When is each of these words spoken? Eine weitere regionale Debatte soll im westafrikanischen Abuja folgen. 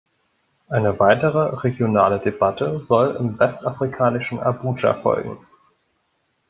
Eine 0.67 0.97
weitere 0.99 1.59
regionale 1.61 2.17
Debatte 2.19 2.83
soll 2.87 3.15
im 3.17 3.37
westafrikanischen 3.37 4.39
Abuja 4.39 4.95
folgen. 4.95 5.37